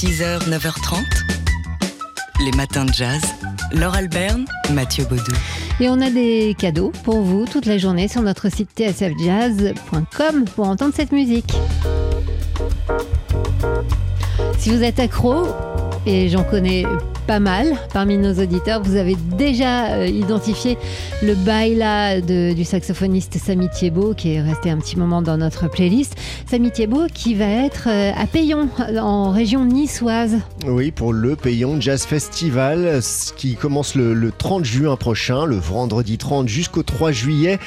[0.00, 1.02] 6h, 9h30.
[2.44, 3.20] Les matins de jazz.
[3.72, 5.32] Laure Alberne, Mathieu Baudou.
[5.80, 10.68] Et on a des cadeaux pour vous toute la journée sur notre site tsfjazz.com pour
[10.68, 11.52] entendre cette musique.
[14.56, 15.48] Si vous êtes accro,
[16.06, 16.84] et j'en connais
[17.28, 18.82] pas mal parmi nos auditeurs.
[18.82, 20.78] Vous avez déjà euh, identifié
[21.22, 25.68] le baila de, du saxophoniste Samy Thiebaud qui est resté un petit moment dans notre
[25.68, 26.16] playlist.
[26.50, 30.38] Samy Thiebaud qui va être euh, à Payon en région niçoise.
[30.66, 33.00] Oui, pour le Payon Jazz Festival
[33.36, 37.58] qui commence le 30 juin prochain, le vendredi 30 jusqu'au 3 juillet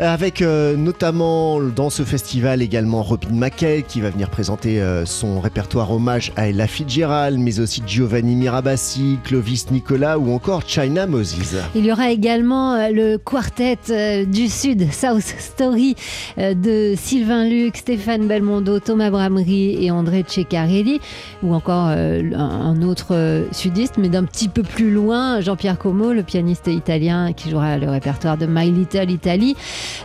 [0.00, 5.40] avec euh, notamment dans ce festival également Robin McKell qui va venir présenter euh, son
[5.40, 11.56] répertoire hommage à Ella Fitzgerald, mais aussi Giovanni Mirabassi, Clovis Nicolas ou encore China Moses.
[11.74, 13.78] Il y aura également euh, le quartet
[14.26, 15.94] du Sud, South Story,
[16.36, 21.00] de Sylvain Luc, Stéphane Belmondo, Thomas Bramery et André Ceccarelli,
[21.42, 26.66] ou encore un autre sudiste, mais d'un petit peu plus loin, Jean-Pierre Como, le pianiste
[26.66, 29.56] italien qui jouera le répertoire de My Little Italy.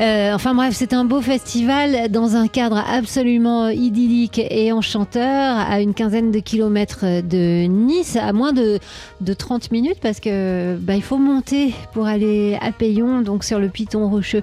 [0.00, 5.80] Euh, enfin bref, c'est un beau festival dans un cadre absolument idyllique et enchanteur, à
[5.80, 8.78] une quinzaine de kilomètres de Nice, à moins de,
[9.20, 13.58] de 30 minutes, parce que bah, il faut monter pour aller à Payon, donc sur
[13.58, 14.42] le Piton Rocheux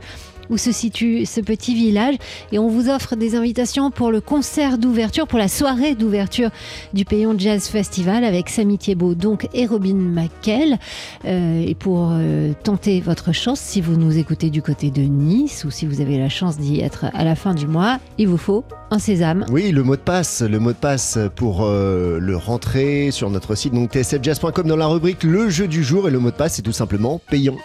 [0.50, 2.16] où se situe ce petit village.
[2.52, 6.50] Et on vous offre des invitations pour le concert d'ouverture, pour la soirée d'ouverture
[6.94, 10.78] du Payon Jazz Festival avec Samy Thiebaud donc, et Robin McKell.
[11.26, 15.66] Euh, et pour euh, tenter votre chance, si vous nous écoutez du côté de Nice
[15.66, 18.38] ou si vous avez la chance d'y être à la fin du mois, il vous
[18.38, 19.46] faut un sésame.
[19.52, 23.56] Oui, le mot de passe, le mot de passe pour euh, le rentrer sur notre
[23.56, 26.56] site donc tsfjazz.com dans la rubrique le jeu du jour et le mot de passe
[26.56, 27.56] c'est tout simplement payant.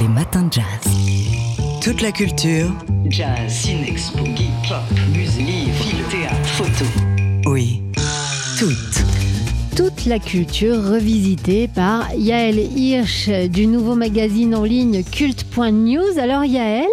[0.00, 1.51] Les matins de jazz.
[1.82, 2.70] Toute la culture.
[3.06, 7.11] Jazz, ciné, geek, pop, musique, film, théâtre, photo.
[9.82, 10.06] Toute.
[10.06, 16.18] La culture revisitée par Yael Hirsch du nouveau magazine en ligne culte.news.
[16.20, 16.86] Alors Yael,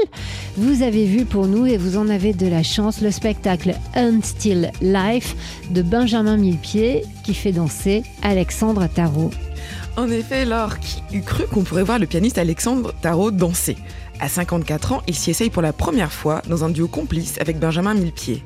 [0.57, 4.71] vous avez vu pour nous et vous en avez de la chance le spectacle Unstill
[4.81, 5.35] Life
[5.69, 9.29] de Benjamin Millepied qui fait danser Alexandre Tarot.
[9.95, 13.77] En effet, Laure, qui eût cru qu'on pourrait voir le pianiste Alexandre Tarot danser?
[14.19, 17.59] À 54 ans, il s'y essaye pour la première fois dans un duo complice avec
[17.59, 18.41] Benjamin Millepied.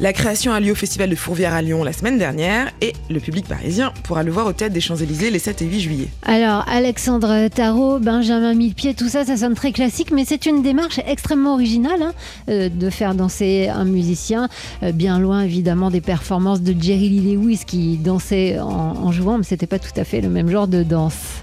[0.00, 3.20] La création a lieu au Festival de Fourvière à Lyon la semaine dernière et le
[3.20, 6.08] public parisien pourra le voir au Théâtre des Champs-Élysées les 7 et 8 juillet.
[6.22, 11.00] Alors, Alexandre Tarot, Benjamin Millepied, tout ça, ça sonne très classique, mais c'est une démarche
[11.06, 12.14] extrêmement originale hein,
[12.48, 14.48] euh, de faire danser un musicien,
[14.82, 19.36] euh, bien loin évidemment des performances de Jerry Lee Lewis qui dansait en, en jouant,
[19.36, 21.42] mais c'était pas tout à fait le même genre de danse.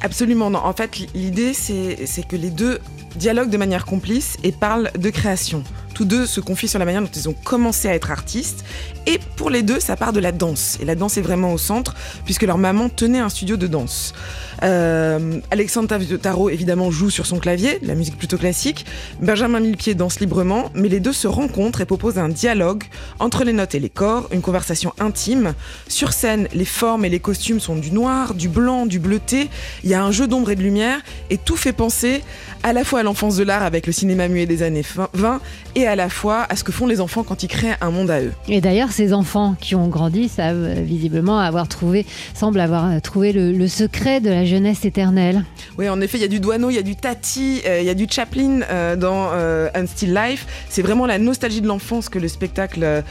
[0.00, 0.58] Absolument, non.
[0.64, 2.80] En fait, l'idée, c'est que les deux
[3.14, 5.62] dialoguent de manière complice et parlent de création.
[5.98, 8.64] Tous deux se confient sur la manière dont ils ont commencé à être artistes.
[9.06, 10.78] Et pour les deux, ça part de la danse.
[10.80, 14.14] Et la danse est vraiment au centre, puisque leur maman tenait un studio de danse.
[14.62, 18.86] Euh, Alexandre Tarot, évidemment, joue sur son clavier, la musique plutôt classique.
[19.20, 22.84] Benjamin Millepied danse librement, mais les deux se rencontrent et proposent un dialogue
[23.18, 25.54] entre les notes et les corps, une conversation intime.
[25.88, 29.48] Sur scène, les formes et les costumes sont du noir, du blanc, du bleuté.
[29.84, 32.22] Il y a un jeu d'ombre et de lumière, et tout fait penser
[32.62, 35.40] à la fois à l'enfance de l'art avec le cinéma muet des années 20
[35.74, 38.10] et à la fois à ce que font les enfants quand ils créent un monde
[38.10, 38.32] à eux.
[38.48, 43.68] Et d'ailleurs, ces enfants qui ont grandi savent visiblement avoir trouvé, semblent avoir trouvé le,
[43.68, 45.44] secret de la jeunesse éternelle.
[45.78, 47.86] Oui, en effet, il y a du Douaneau, il y a du Tati, euh, il
[47.86, 50.46] y a du Chaplin euh, dans euh, Unstill Life.
[50.68, 53.04] C'est vraiment la nostalgie de l'enfance que le spectacle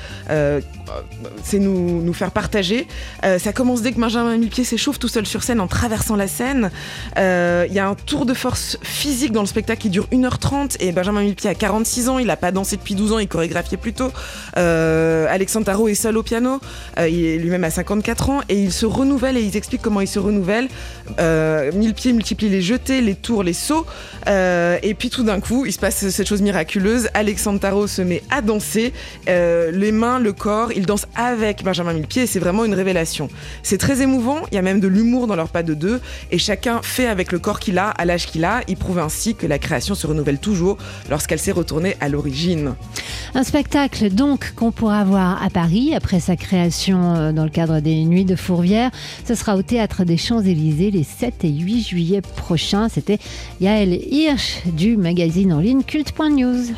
[1.44, 2.88] c'est nous, nous faire partager.
[3.24, 6.72] ça commence dès que Benjamin Millepied s'échauffe tout seul sur scène en traversant la scène.
[7.18, 10.92] Il y a un tour de force physique dans le spectacle qui dure 1h30 et
[10.92, 14.12] Benjamin Millepied a 46 ans, il n'a pas dansé depuis 12 ans, il chorégraphiait plutôt.
[14.58, 16.59] Euh, Alexandre Tarot est seul au piano,
[17.00, 20.02] euh, il est lui-même à 54 ans et il se renouvelle et il explique comment
[20.02, 20.68] il se renouvelle.
[21.27, 23.85] Euh, Millepied multiplie les jetés, les tours, les sauts
[24.27, 27.09] euh, et puis tout d'un coup il se passe cette chose miraculeuse.
[27.13, 28.93] Alexandre Tarot se met à danser,
[29.27, 33.29] les mains, le corps, il danse avec Benjamin Millepied et c'est vraiment une révélation.
[33.63, 36.00] C'est très émouvant, il y a même de l'humour dans leur pas de deux
[36.31, 38.62] et chacun fait avec le corps qu'il a à l'âge qu'il a.
[38.68, 40.77] Il prouve ainsi que la création se renouvelle toujours
[41.09, 42.75] lorsqu'elle s'est retournée à l'origine.
[43.35, 47.80] Un spectacle donc qu'on pourra voir à Paris après sa création euh, dans le cadre
[47.80, 48.91] des Nuits de Fourvière.
[49.27, 52.90] Ce sera au Théâtre des Champs-Élysées les 7 et 8 juillet prochains.
[52.90, 53.18] C'était
[53.60, 56.75] Yael Hirsch du magazine en ligne culte.news.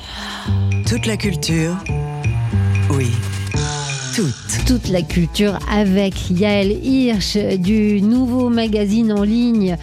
[0.88, 1.76] Toute la culture,
[2.92, 3.08] oui.
[4.16, 4.66] Toute.
[4.66, 9.78] Toute la culture avec Yael Hirsch du nouveau magazine en ligne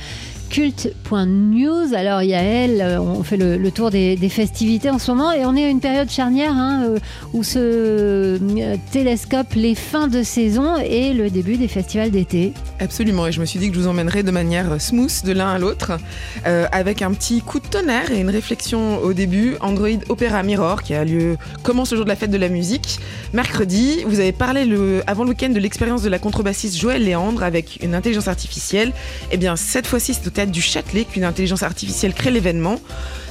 [0.49, 1.95] culte.news.
[1.95, 5.65] Alors Yael, euh, on fait le, tour des, festivités en ce moment et on est
[5.65, 6.99] à une période charnière hein, euh,
[7.33, 12.53] où se euh, télescope les fins de saison et le début des festivals d'été.
[12.81, 15.49] Absolument, et je me suis dit que je vous emmènerais de manière smooth de l'un
[15.49, 15.99] à l'autre,
[16.45, 19.57] avec un petit coup de tonnerre et une réflexion au début.
[19.61, 22.99] Android Opera Mirror, qui a lieu, commence le jour de la fête de la musique.
[23.33, 27.43] Mercredi, vous avez parlé le, avant le week-end de l'expérience de la contrebassiste Joël Léandre
[27.43, 28.93] avec une intelligence artificielle.
[29.31, 32.79] Eh bien, cette fois-ci, c'est du Châtelet qu'une intelligence artificielle crée l'événement.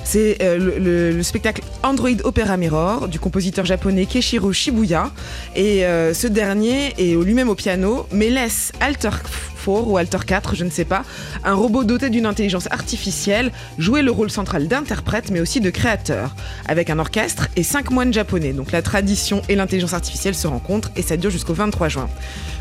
[0.07, 5.11] C'est euh, le, le- le spectacle Android Opera Mirror du compositeur japonais Keshiro Shibuya.
[5.55, 10.55] Et euh, ce dernier est lui-même au piano, mais laisse Alter 4 ou Alter 4,
[10.55, 11.01] je ne sais pas,
[11.43, 16.35] un robot doté d'une intelligence artificielle jouer le rôle central d'interprète, mais aussi de créateur,
[16.67, 18.53] avec un orchestre et cinq moines japonais.
[18.53, 22.07] Donc la tradition et l'intelligence artificielle se rencontrent et ça dure jusqu'au 23 juin.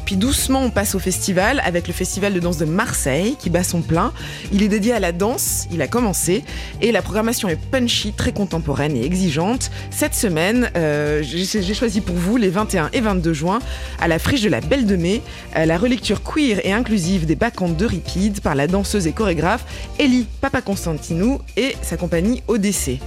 [0.07, 3.65] Puis doucement, on passe au festival avec le festival de danse de Marseille qui bat
[3.65, 4.11] son plein.
[4.53, 6.43] Il est dédié à la danse, il a commencé
[6.81, 9.71] et la programmation est punchy, très contemporaine et exigeante.
[9.91, 13.59] Cette semaine, euh, j'ai choisi pour vous les 21 et 22 juin
[14.01, 15.23] à la friche de la Belle de Mai,
[15.57, 19.65] euh, la relecture queer et inclusive des bacchantes de Ripide par la danseuse et chorégraphe
[19.99, 23.01] Ellie Papaconstantinou et sa compagnie ODC.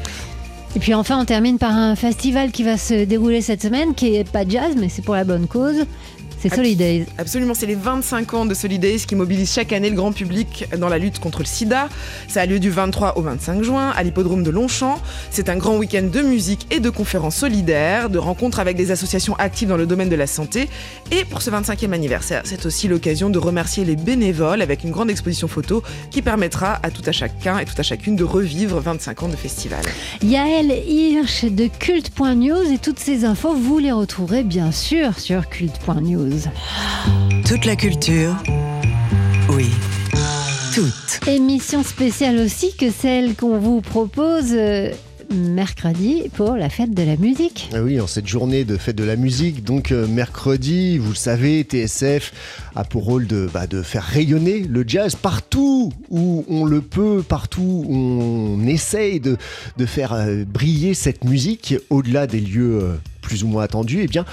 [0.76, 4.16] Et puis enfin, on termine par un festival qui va se dérouler cette semaine, qui
[4.16, 5.86] est pas jazz, mais c'est pour la bonne cause.
[6.40, 7.06] C'est Solidays.
[7.18, 10.88] Absolument, c'est les 25 ans de Solidays qui mobilisent chaque année le grand public dans
[10.88, 11.90] la lutte contre le sida.
[12.28, 15.02] Ça a lieu du 23 au 25 juin à l'hippodrome de Longchamp.
[15.32, 19.36] C'est un grand week-end de musique et de conférences solidaires, de rencontres avec des associations
[19.38, 20.70] actives dans le domaine de la santé.
[21.12, 25.10] Et pour ce 25e anniversaire, c'est aussi l'occasion de remercier les bénévoles avec une grande
[25.10, 25.82] exposition photo
[26.12, 29.36] qui permettra à tout à chacun et tout à chacune de revivre 25 ans de
[29.36, 29.82] festival.
[30.22, 36.27] Yael Hirsch de culte.news et toutes ces infos, vous les retrouverez bien sûr sur culte.news.
[37.46, 38.36] Toute la culture.
[39.50, 39.68] Oui.
[40.74, 41.28] Toute.
[41.28, 44.92] Émission spéciale aussi que celle qu'on vous propose euh,
[45.34, 47.70] mercredi pour la fête de la musique.
[47.74, 51.16] Ah oui, en cette journée de fête de la musique, donc euh, mercredi, vous le
[51.16, 52.34] savez, TSF
[52.76, 57.24] a pour rôle de, bah, de faire rayonner le jazz partout où on le peut,
[57.28, 59.38] partout où on essaye de,
[59.78, 64.02] de faire euh, briller cette musique au-delà des lieux euh, plus ou moins attendus.
[64.04, 64.26] Eh bien,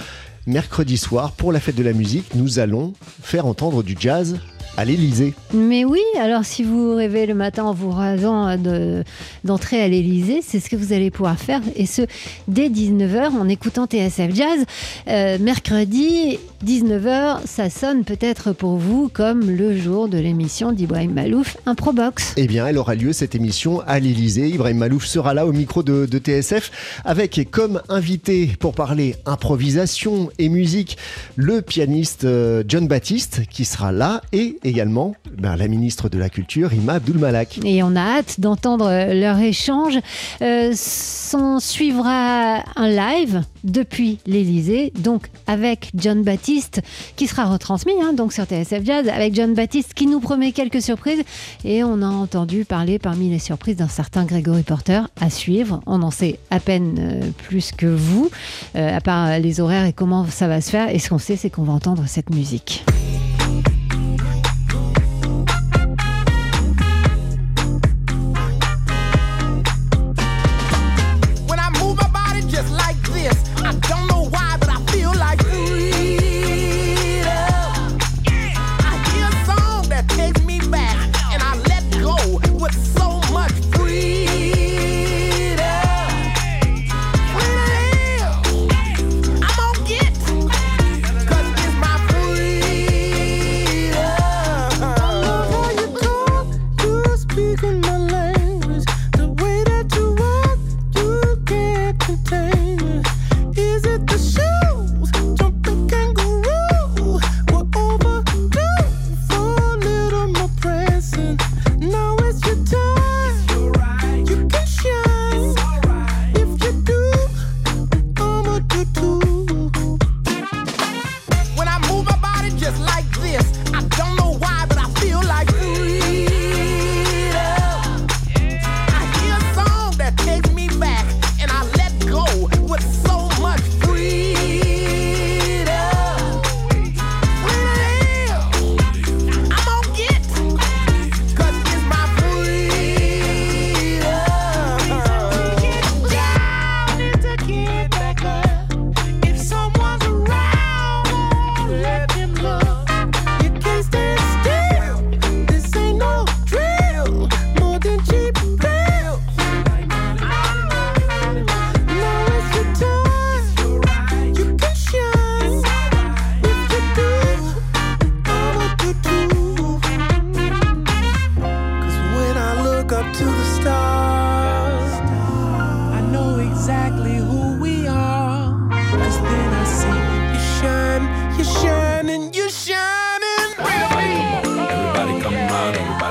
[0.47, 2.93] mercredi soir, pour la fête de la musique, nous allons
[3.23, 4.39] faire entendre du jazz
[4.77, 5.35] à l'Elysée.
[5.53, 9.05] Mais oui, alors si vous rêvez le matin en vous rasant de-
[9.45, 12.03] d'entrer à l'Elysée, c'est ce que vous allez pouvoir faire, et ce,
[12.49, 14.65] dès 19h, en écoutant TSF Jazz.
[15.09, 21.57] Euh, mercredi, 19h, ça sonne peut-être pour vous comme le jour de l'émission d'Ibrahim Malouf,
[21.67, 22.33] un Probox.
[22.37, 24.49] Eh bien, elle aura lieu cette émission à l'Elysée.
[24.49, 26.71] Ibrahim Malouf sera là au micro de, de TSF
[27.05, 30.97] avec comme invité pour parler improvisation et musique
[31.37, 36.29] le pianiste euh, John Baptiste qui sera là et également ben, la ministre de la
[36.29, 37.61] Culture Ima Abdul Malak.
[37.65, 39.99] Et on a hâte d'entendre leur échange.
[40.43, 46.81] Euh, s'en suivra un live depuis l'Elysée, donc avec John Baptiste,
[47.17, 50.83] qui sera retransmis hein, donc sur TSF Jazz, avec John Baptiste qui nous promet quelques
[50.83, 51.23] surprises.
[51.65, 55.81] Et on a entendu parler parmi les surprises d'un certain Gregory Porter à suivre.
[55.87, 58.31] On en sait à peine euh, plus que vous,
[58.77, 60.89] euh, à part les horaires et comment ça va se faire.
[60.95, 62.85] Et ce qu'on sait, c'est qu'on va entendre cette musique.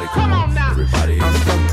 [0.08, 0.72] Come, on now.
[0.72, 1.73] Everybody.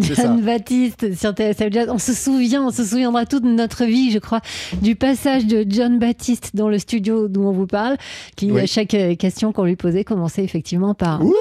[0.00, 1.88] John Baptiste sur TSF Jazz.
[1.90, 4.40] On se souvient, on se souviendra toute notre vie, je crois,
[4.82, 7.96] du passage de John Baptiste dans le studio d'où on vous parle,
[8.36, 8.60] qui Oui.
[8.62, 11.34] à chaque euh, question qu'on lui posait commençait effectivement par Ouh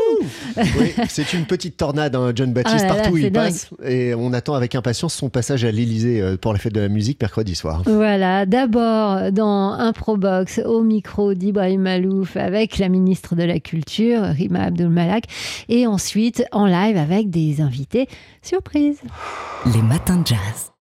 [0.57, 3.31] Oui, c'est une petite tornade, hein, John Baptiste, Ah là là, partout où c'est il
[3.31, 3.69] passe.
[3.85, 7.21] Et on attend avec impatience son passage à l'Elysée pour la fête de la musique
[7.21, 7.83] mercredi soir.
[7.85, 14.63] Voilà, d'abord dans Improbox au micro d'Ibrahim Malouf avec la ministre de la Culture, Rima
[14.63, 15.25] Abdul Malak,
[15.69, 18.07] et ensuite en live avec des invités
[18.43, 19.01] surprises.
[19.65, 20.72] Les matins de jazz.